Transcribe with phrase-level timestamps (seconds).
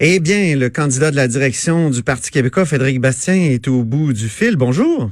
[0.00, 4.12] Eh bien, le candidat de la direction du Parti québécois, Frédéric Bastien, est au bout
[4.12, 4.56] du fil.
[4.56, 5.10] Bonjour.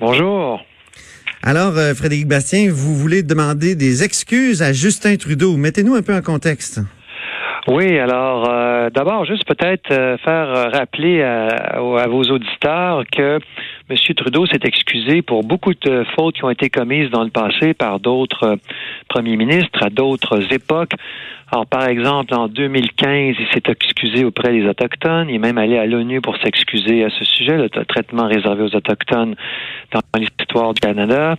[0.00, 0.64] Bonjour.
[1.42, 5.58] Alors, euh, Frédéric Bastien, vous voulez demander des excuses à Justin Trudeau.
[5.58, 6.80] Mettez-nous un peu en contexte.
[7.68, 11.78] Oui, alors euh, d'abord, juste peut-être euh, faire rappeler à,
[12.08, 13.38] vos auditeurs que
[13.90, 13.96] M.
[14.16, 18.00] Trudeau s'est excusé pour beaucoup de fautes qui ont été commises dans le passé par
[18.00, 18.56] d'autres
[19.08, 20.92] premiers ministres à d'autres époques.
[21.50, 25.28] Alors, par exemple, en 2015, il s'est excusé auprès des Autochtones.
[25.28, 28.74] Il est même allé à l'ONU pour s'excuser à ce sujet, le traitement réservé aux
[28.74, 29.34] Autochtones
[29.92, 31.36] dans l'histoire du Canada.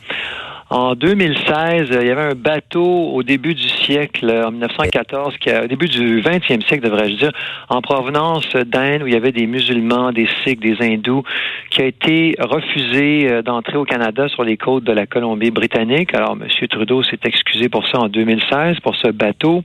[0.76, 5.68] En 2016, il y avait un bateau au début du siècle, en 1914, qui au
[5.68, 7.32] début du 20e siècle, devrais-je dire,
[7.70, 11.22] en provenance d'Inde, où il y avait des musulmans, des sikhs, des hindous,
[11.70, 16.16] qui a été refusé euh, d'entrer au Canada sur les côtes de la Colombie-Britannique.
[16.16, 16.48] Alors, M.
[16.68, 19.64] Trudeau s'est excusé pour ça en 2016, pour ce bateau.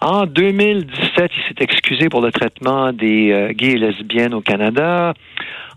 [0.00, 5.14] En 2017, il s'est excusé pour le traitement des euh, gays et lesbiennes au Canada.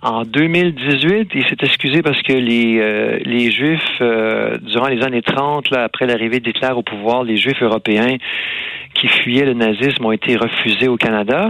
[0.02, 5.24] En 2018, il s'est excusé parce que les, euh, les Juifs, euh, durant les années
[5.24, 8.18] 30, là, après l'arrivée d'Hitler au pouvoir, les Juifs européens
[8.94, 11.50] qui fuyaient le nazisme ont été refusés au Canada.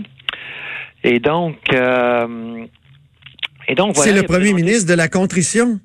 [1.04, 1.56] Et donc,
[3.68, 5.80] et donc C'est le premier ministre de la contrition?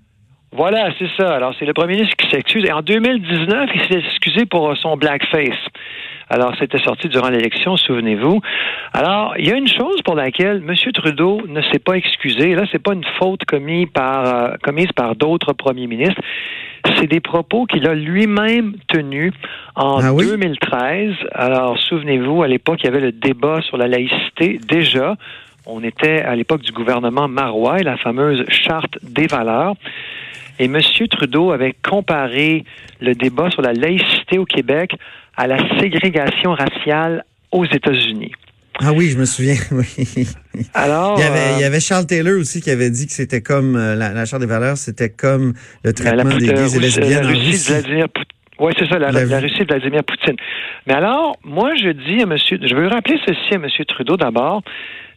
[0.52, 1.34] Voilà, c'est ça.
[1.34, 2.64] Alors, c'est le premier ministre qui s'excuse.
[2.64, 5.58] Et en 2019, il s'est excusé pour son blackface.
[6.32, 8.40] Alors, c'était sorti durant l'élection, souvenez-vous.
[8.94, 10.74] Alors, il y a une chose pour laquelle M.
[10.94, 12.54] Trudeau ne s'est pas excusé.
[12.54, 16.22] Là, c'est pas une faute commise par, euh, commise par d'autres premiers ministres.
[16.96, 19.34] C'est des propos qu'il a lui-même tenus
[19.76, 21.12] en 2013.
[21.32, 24.58] Ah Alors, souvenez-vous, à l'époque, il y avait le débat sur la laïcité.
[24.66, 25.16] Déjà,
[25.66, 29.74] on était à l'époque du gouvernement Marois et la fameuse charte des valeurs.
[30.58, 30.78] Et M.
[31.10, 32.64] Trudeau avait comparé
[33.00, 34.92] le débat sur la laïcité au Québec
[35.36, 38.32] à la ségrégation raciale aux États-Unis.
[38.80, 40.26] Ah oui, je me souviens, oui.
[40.74, 44.24] Alors, il y, avait, Charles Taylor aussi qui avait dit que c'était comme euh, la,
[44.24, 47.72] Charte des valeurs, c'était comme le traitement des gays et lesbiennes en Russie.
[48.58, 50.36] Oui, c'est ça, la, Russie de Vladimir Poutine.
[50.86, 52.36] Mais alors, moi, je dis à M.
[52.38, 53.66] Je veux rappeler ceci à M.
[53.86, 54.62] Trudeau d'abord.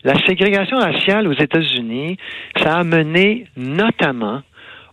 [0.06, 2.18] La ségrégation raciale aux États-Unis,
[2.62, 4.44] ça a mené notamment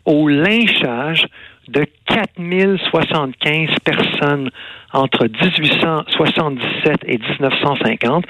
[0.07, 1.27] au lynchage
[1.69, 4.51] de 4075 personnes
[4.95, 8.25] entre 1877 et 1950,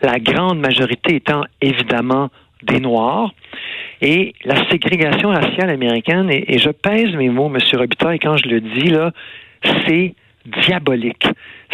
[0.00, 2.30] la grande majorité étant évidemment
[2.62, 3.34] des Noirs.
[4.00, 7.60] Et la ségrégation raciale américaine, et, je pèse mes mots, M.
[7.76, 9.10] Robitaille, quand je le dis, là,
[9.86, 10.14] c'est
[10.46, 11.26] diabolique.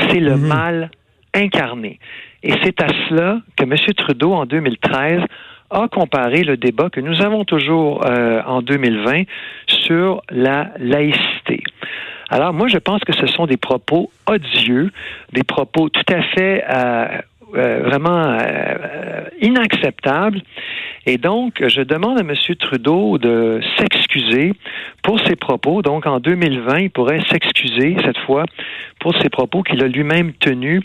[0.09, 0.47] C'est le mhm.
[0.47, 0.91] mal
[1.35, 1.99] incarné.
[2.43, 3.75] Et c'est à cela que M.
[3.97, 5.23] Trudeau, en 2013,
[5.71, 9.23] a comparé le débat que nous avons toujours euh, en 2020
[9.67, 11.63] sur la laïcité.
[12.31, 14.91] Alors moi, je pense que ce sont des propos odieux,
[15.33, 17.07] des propos tout à fait euh,
[17.57, 18.39] euh, vraiment
[19.41, 20.43] inacceptables.
[21.07, 22.35] Et donc, je demande à M.
[22.59, 24.55] Trudeau de s'excuser
[25.03, 25.83] pour ses propos.
[25.83, 28.45] Donc, en 2020, il pourrait s'excuser cette fois
[29.01, 30.83] pour ses propos qu'il a lui-même tenus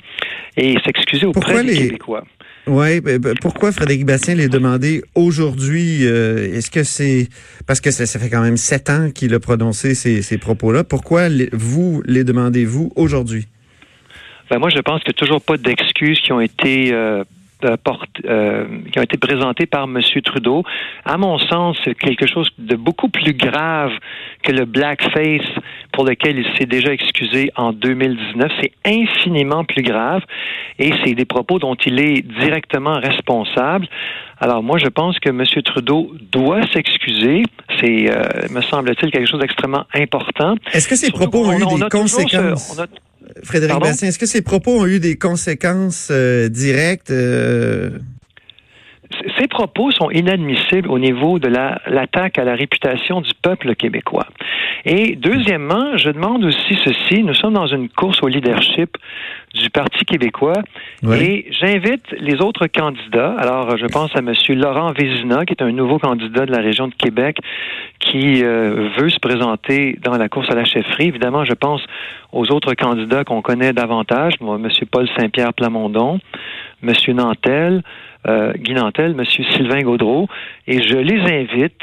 [0.58, 2.24] et s'excuser auprès des Québécois.
[2.68, 6.06] Oui, ben, ben, pourquoi Frédéric Bastien les demandé aujourd'hui?
[6.06, 7.28] Euh, est-ce que c'est
[7.66, 10.84] parce que ça, fait quand même sept ans qu'il a prononcé ces, propos-là?
[10.84, 13.48] Pourquoi vous les demandez-vous aujourd'hui?
[14.50, 17.24] Ben moi, je pense qu'il n'y a toujours pas d'excuses qui ont été euh,
[17.66, 17.76] euh,
[18.24, 20.00] euh, qui ont été présentés par M.
[20.24, 20.64] Trudeau.
[21.04, 23.92] À mon sens, c'est quelque chose de beaucoup plus grave
[24.44, 25.46] que le blackface
[25.92, 28.50] pour lequel il s'est déjà excusé en 2019.
[28.62, 30.22] C'est infiniment plus grave
[30.78, 33.90] et c'est des propos dont il est directement responsable.
[34.40, 35.44] Alors moi, je pense que M.
[35.66, 37.44] Trudeau doit s'excuser.
[37.82, 40.56] C'est, euh, me semble-t-il, quelque chose d'extrêmement important.
[40.72, 42.80] Est-ce que ces propos ont eu des conséquences?
[43.44, 47.12] Frédéric Bastien, est-ce que ces propos ont eu des conséquences euh, directes?
[47.12, 47.92] Euh?
[49.40, 54.28] Ces propos sont inadmissibles au niveau de l'attaque à la réputation du peuple québécois.
[54.86, 58.98] Et deuxièmement, je demande aussi ceci, nous sommes dans une course au leadership
[59.54, 60.62] du Parti québécois
[61.04, 64.34] et j'invite les autres candidats, alors je pense à M.
[64.50, 67.38] Laurent Vézina, qui est un nouveau candidat de la région de Québec,
[68.00, 71.08] qui euh, veut se présenter dans la course à la chefferie.
[71.08, 71.82] Évidemment, je pense
[72.32, 74.68] aux autres candidats qu'on connaît davantage, M.
[74.92, 76.20] Paul Saint-Pierre Plamondon,
[76.84, 76.94] M.
[77.10, 77.82] Nantel,
[78.28, 79.26] euh, Guy Nantel, M.
[79.26, 80.28] Sylvain Gaudreau,
[80.68, 81.82] et je les invite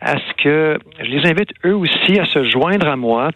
[0.00, 3.30] à ce que je les invite eux aussi à se joindre à moi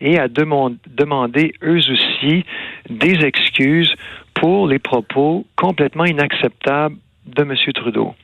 [0.00, 2.44] et à demander eux aussi
[2.88, 3.94] des excuses
[4.34, 6.96] pour les propos complètement inacceptables
[7.26, 7.54] de M.
[7.74, 8.14] Trudeau.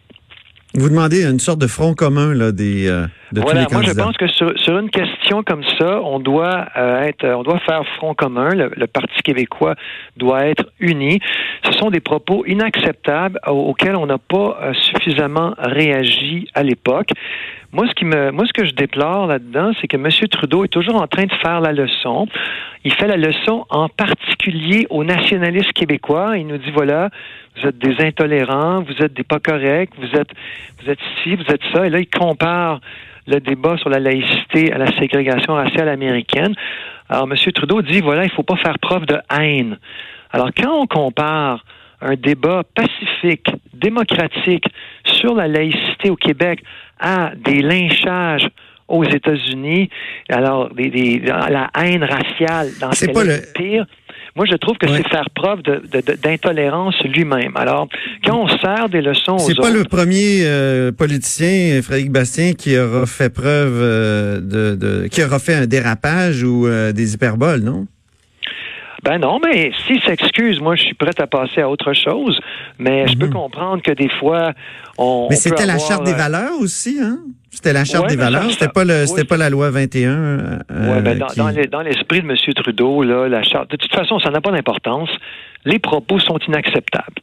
[0.75, 3.83] Vous demandez une sorte de front commun là, des, euh, de voilà, tous les moi
[3.83, 7.59] je pense que sur, sur, une question comme ça, on doit euh, être, on doit
[7.59, 8.51] faire front commun.
[8.51, 9.75] Le, le, Parti québécois
[10.17, 11.19] doit être uni.
[11.65, 17.11] Ce sont des propos inacceptables auxquels on n'a pas euh, suffisamment réagi à l'époque.
[17.73, 20.09] Moi, ce qui me, moi, ce que je déplore là-dedans, c'est que M.
[20.29, 22.27] Trudeau est toujours en train de faire la leçon.
[22.85, 23.89] Il fait la leçon en
[24.51, 26.37] particulier aux nationalistes québécois.
[26.37, 27.11] Il nous dit voilà,
[27.57, 30.31] vous êtes des intolérants, vous êtes des pas corrects, vous êtes,
[30.83, 31.87] vous êtes ci, vous êtes ça.
[31.87, 32.81] Et là, il compare
[33.27, 36.55] le débat sur la laïcité à la ségrégation raciale américaine.
[37.09, 37.37] Alors, M.
[37.53, 39.79] Trudeau dit voilà, il ne faut pas faire preuve de haine.
[40.33, 41.65] Alors, quand on compare
[42.01, 44.65] un débat pacifique, démocratique
[45.05, 46.63] sur la laïcité au Québec
[46.99, 48.49] à des lynchages
[48.89, 49.89] aux États-Unis,
[50.29, 53.87] alors des, des, la haine raciale dans ce pas le pire.
[54.37, 54.99] Moi, je trouve que ouais.
[55.03, 57.57] c'est faire preuve d'intolérance de, de, lui-même.
[57.57, 57.89] Alors,
[58.25, 62.79] quand on sert des leçons aux C'est pas le premier euh, politicien, Frédéric Bastien, qui
[62.79, 67.61] aura fait preuve euh, de, de, qui aura fait un dérapage ou euh, des hyperboles,
[67.61, 67.87] non?
[69.03, 72.39] Ben non, mais s'il s'excuse, moi je suis prêt à passer à autre chose.
[72.79, 73.33] Mais je peux Mhm.
[73.33, 74.53] comprendre que des fois
[74.99, 75.27] on.
[75.31, 77.19] Mais c'était la charte des euh, valeurs aussi, hein?
[77.51, 78.51] C'était la charte Ouais, des ça, valeurs.
[78.51, 80.11] C'était pas le, oui, c'était pas la loi 21.
[80.11, 81.41] euh, Ouais, ben, dans, qui-
[81.85, 82.37] l'esprit de M.
[82.55, 83.71] Trudeau, là, la charte.
[83.73, 85.09] De toute façon, ça n'a pas d'importance.
[85.65, 87.21] Les propos sont inacceptables.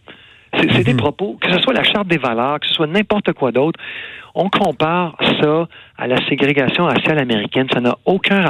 [0.60, 0.98] C'est c'est des Mhm.
[0.98, 3.80] propos, que ce soit la charte des valeurs, que ce soit n'importe quoi d'autre,
[4.34, 7.68] on compare ça à la ségrégation raciale américaine.
[7.74, 8.42] Ça n'a aucun